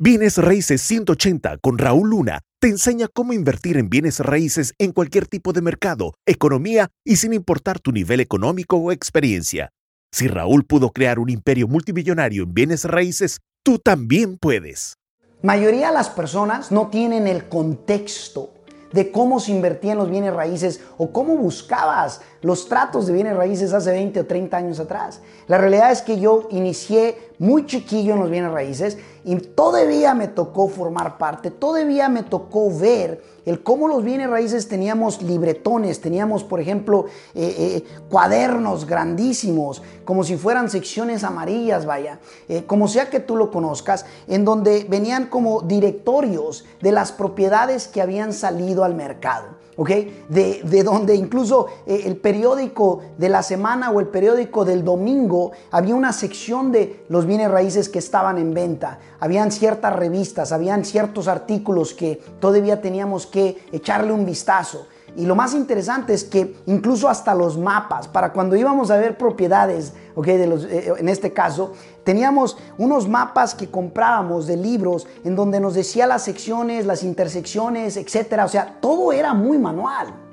[0.00, 5.26] Bienes Raíces 180 con Raúl Luna te enseña cómo invertir en bienes raíces en cualquier
[5.26, 9.70] tipo de mercado, economía y sin importar tu nivel económico o experiencia.
[10.12, 14.94] Si Raúl pudo crear un imperio multimillonario en bienes raíces, tú también puedes.
[15.42, 18.54] Mayoría de las personas no tienen el contexto
[18.92, 23.36] de cómo se invertía en los bienes raíces o cómo buscabas los tratos de bienes
[23.36, 25.20] raíces hace 20 o 30 años atrás.
[25.46, 30.28] La realidad es que yo inicié muy chiquillo en los bienes raíces y todavía me
[30.28, 36.44] tocó formar parte, todavía me tocó ver el cómo los bienes raíces teníamos libretones, teníamos
[36.44, 42.18] por ejemplo eh, eh, cuadernos grandísimos, como si fueran secciones amarillas, vaya,
[42.48, 47.88] eh, como sea que tú lo conozcas, en donde venían como directorios de las propiedades
[47.88, 49.56] que habían salido al mercado.
[49.76, 49.90] ¿ok?
[50.28, 55.94] De, de donde incluso el periódico de la semana o el periódico del domingo había
[55.94, 58.98] una sección de los bienes raíces que estaban en venta.
[59.18, 64.88] Habían ciertas revistas, habían ciertos artículos que todavía teníamos que echarle un vistazo.
[65.16, 69.16] Y lo más interesante es que incluso hasta los mapas, para cuando íbamos a ver
[69.16, 71.72] propiedades, okay, los, eh, en este caso,
[72.04, 77.96] teníamos unos mapas que comprábamos de libros en donde nos decía las secciones, las intersecciones,
[77.96, 78.44] etcétera.
[78.44, 80.27] O sea, todo era muy manual.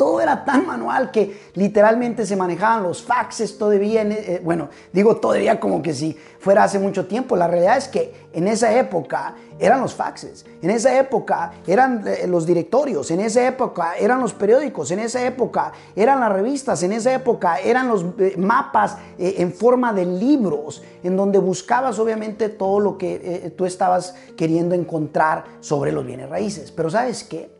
[0.00, 4.00] Todo era tan manual que literalmente se manejaban los faxes todavía.
[4.00, 7.36] Eh, bueno, digo todavía como que si fuera hace mucho tiempo.
[7.36, 12.26] La realidad es que en esa época eran los faxes, en esa época eran eh,
[12.26, 16.92] los directorios, en esa época eran los periódicos, en esa época eran las revistas, en
[16.92, 22.80] esa época eran los eh, mapas en forma de libros, en donde buscabas obviamente todo
[22.80, 26.72] lo que tú estabas queriendo encontrar sobre los bienes raíces.
[26.72, 27.50] Pero ¿sabes qué?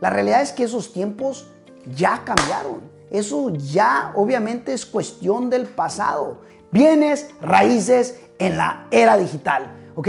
[0.00, 1.46] La realidad es que esos tiempos
[1.94, 2.80] ya cambiaron.
[3.10, 6.38] Eso ya obviamente es cuestión del pasado.
[6.70, 9.92] Bienes, raíces en la era digital.
[9.96, 10.08] ¿Ok?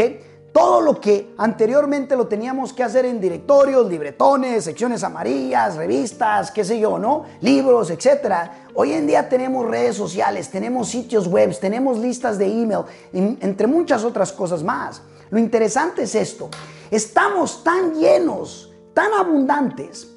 [0.54, 6.66] Todo lo que anteriormente lo teníamos que hacer en directorios, libretones, secciones amarillas, revistas, qué
[6.66, 7.24] sé yo, ¿no?
[7.40, 8.66] Libros, etcétera.
[8.74, 12.84] Hoy en día tenemos redes sociales, tenemos sitios web, tenemos listas de email,
[13.14, 15.02] entre muchas otras cosas más.
[15.30, 16.50] Lo interesante es esto.
[16.90, 20.14] Estamos tan llenos, tan abundantes,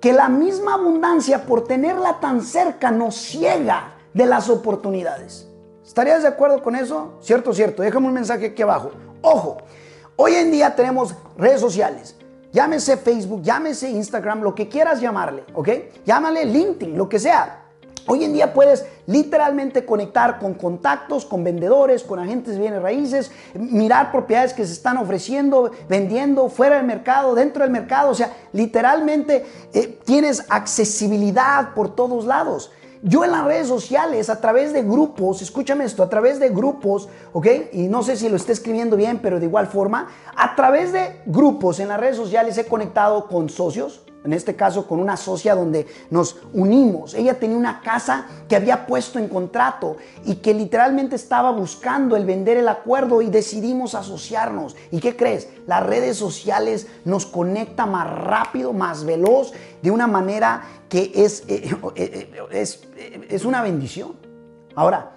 [0.00, 5.48] que la misma abundancia por tenerla tan cerca nos ciega de las oportunidades.
[5.84, 7.18] ¿Estarías de acuerdo con eso?
[7.20, 7.82] Cierto, cierto.
[7.82, 8.92] Déjame un mensaje aquí abajo.
[9.22, 9.58] Ojo,
[10.16, 12.16] hoy en día tenemos redes sociales.
[12.52, 15.68] Llámese Facebook, llámese Instagram, lo que quieras llamarle, ¿ok?
[16.06, 17.67] Llámale LinkedIn, lo que sea.
[18.10, 24.10] Hoy en día puedes literalmente conectar con contactos, con vendedores, con agentes bienes raíces, mirar
[24.10, 28.10] propiedades que se están ofreciendo, vendiendo fuera del mercado, dentro del mercado.
[28.10, 32.72] O sea, literalmente eh, tienes accesibilidad por todos lados.
[33.02, 37.10] Yo en las redes sociales, a través de grupos, escúchame esto, a través de grupos,
[37.34, 37.46] ¿ok?
[37.72, 41.20] Y no sé si lo esté escribiendo bien, pero de igual forma, a través de
[41.26, 45.54] grupos en las redes sociales he conectado con socios, en este caso con una socia
[45.54, 47.14] donde nos unimos.
[47.14, 52.24] Ella tenía una casa que había puesto en contrato y que literalmente estaba buscando el
[52.24, 54.76] vender el acuerdo y decidimos asociarnos.
[54.90, 55.48] ¿Y qué crees?
[55.66, 59.52] Las redes sociales nos conecta más rápido, más veloz,
[59.82, 62.82] de una manera que es, eh, eh, eh, es,
[63.28, 64.16] es una bendición.
[64.74, 65.12] Ahora,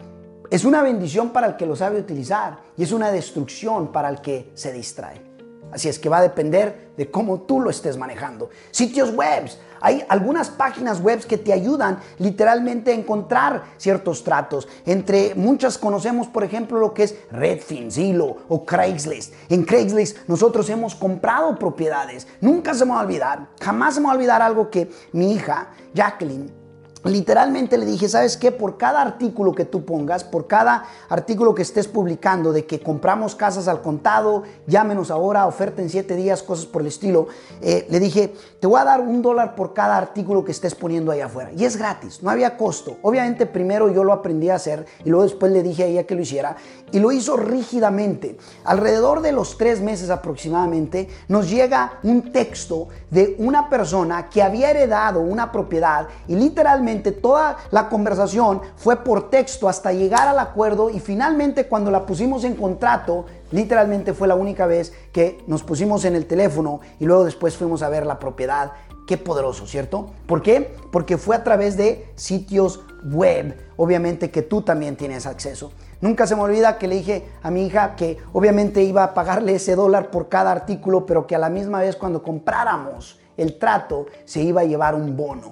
[0.50, 4.22] es una bendición para el que lo sabe utilizar y es una destrucción para el
[4.22, 5.31] que se distrae.
[5.72, 8.50] Así es que va a depender de cómo tú lo estés manejando.
[8.72, 9.50] Sitios web.
[9.80, 14.68] Hay algunas páginas web que te ayudan literalmente a encontrar ciertos tratos.
[14.86, 19.34] Entre muchas conocemos, por ejemplo, lo que es Redfin, Zillow o Craigslist.
[19.50, 22.28] En Craigslist nosotros hemos comprado propiedades.
[22.42, 25.34] Nunca se me va a olvidar, jamás se me va a olvidar algo que mi
[25.34, 26.61] hija, Jacqueline,
[27.04, 28.52] Literalmente le dije, ¿sabes qué?
[28.52, 33.34] Por cada artículo que tú pongas, por cada artículo que estés publicando de que compramos
[33.36, 37.28] casas al contado, llámenos ahora, oferta en siete días, cosas por el estilo,
[37.62, 41.12] eh, le dije, te voy a dar un dólar por cada artículo que estés poniendo
[41.12, 41.52] ahí afuera.
[41.58, 42.98] Y es gratis, no había costo.
[43.02, 46.14] Obviamente primero yo lo aprendí a hacer y luego después le dije a ella que
[46.14, 46.56] lo hiciera
[46.92, 48.38] y lo hizo rígidamente.
[48.64, 54.70] Alrededor de los tres meses aproximadamente nos llega un texto de una persona que había
[54.70, 60.90] heredado una propiedad y literalmente toda la conversación fue por texto hasta llegar al acuerdo
[60.90, 66.04] y finalmente cuando la pusimos en contrato, literalmente fue la única vez que nos pusimos
[66.06, 68.74] en el teléfono y luego después fuimos a ver la propiedad.
[69.08, 70.12] Qué poderoso, ¿cierto?
[70.28, 70.76] ¿Por qué?
[70.92, 75.72] Porque fue a través de sitios web, obviamente que tú también tienes acceso.
[76.02, 79.56] Nunca se me olvida que le dije a mi hija que obviamente iba a pagarle
[79.56, 84.08] ese dólar por cada artículo, pero que a la misma vez cuando compráramos el trato
[84.26, 85.52] se iba a llevar un bono.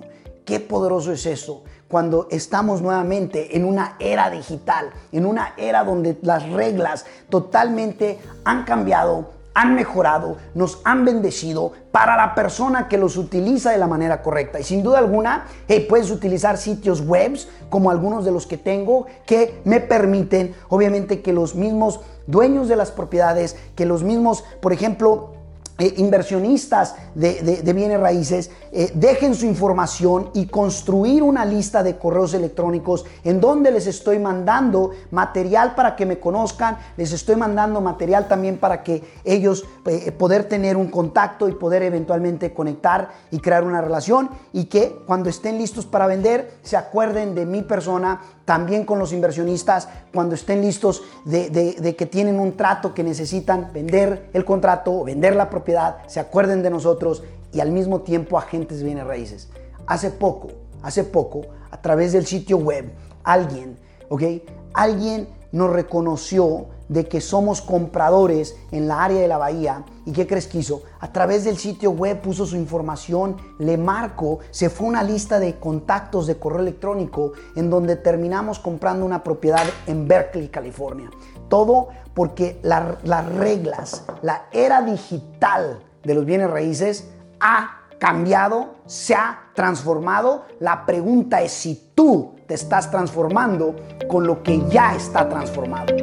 [0.49, 6.17] Qué poderoso es eso cuando estamos nuevamente en una era digital, en una era donde
[6.23, 13.15] las reglas totalmente han cambiado, han mejorado, nos han bendecido para la persona que los
[13.15, 14.59] utiliza de la manera correcta.
[14.59, 15.45] Y sin duda alguna,
[15.87, 21.31] puedes utilizar sitios webs como algunos de los que tengo que me permiten, obviamente, que
[21.31, 25.35] los mismos dueños de las propiedades, que los mismos, por ejemplo,
[25.79, 32.33] eh, inversionistas de, bienes raíces eh, dejen su información y construir una lista de correos
[32.33, 38.27] electrónicos en donde les estoy mandando material para que me conozcan, les estoy mandando material
[38.27, 43.63] también para que ellos eh, poder tener un contacto y poder eventualmente conectar y crear
[43.63, 48.83] una relación y que cuando estén listos para vender se acuerden de mi persona también
[48.83, 54.43] con los inversionistas cuando estén listos de, que tienen un trato que necesitan vender el
[54.43, 57.21] contrato o vender la propiedad, se acuerden de nosotros
[57.53, 59.49] y al mismo tiempo agentes bienes raíces.
[59.85, 60.47] Hace poco,
[60.81, 62.91] hace poco, a través del sitio web,
[63.23, 63.77] alguien,
[64.09, 64.23] ¿ok?
[64.73, 69.85] Alguien nos reconoció de que somos compradores en la área de la bahía.
[70.05, 70.83] ¿Y qué crees que hizo?
[70.99, 75.57] A través del sitio web puso su información, le marcó, se fue una lista de
[75.59, 81.09] contactos de correo electrónico en donde terminamos comprando una propiedad en Berkeley, California.
[81.47, 87.07] Todo porque las reglas, la era digital de los bienes raíces
[87.39, 90.45] ha cambiado, se ha transformado.
[90.59, 93.75] La pregunta es si tú te estás transformando
[94.07, 95.93] con lo que ya está transformado.